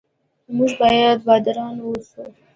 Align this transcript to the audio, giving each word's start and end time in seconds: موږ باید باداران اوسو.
موږ 0.55 0.71
باید 0.79 1.17
باداران 1.27 1.75
اوسو. 1.85 2.23